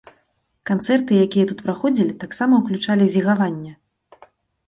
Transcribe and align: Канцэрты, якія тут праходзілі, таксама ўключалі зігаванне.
Канцэрты, 0.69 1.11
якія 1.25 1.45
тут 1.51 1.59
праходзілі, 1.67 2.13
таксама 2.23 2.53
ўключалі 2.61 3.05
зігаванне. 3.17 3.71